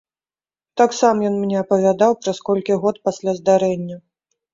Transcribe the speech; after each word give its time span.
Так 0.79 0.95
сам 0.99 1.19
ён 1.29 1.35
мне 1.41 1.57
апавядаў 1.63 2.15
праз 2.21 2.37
колькі 2.47 2.79
год 2.87 2.95
пасля 3.11 3.35
здарэння. 3.41 4.01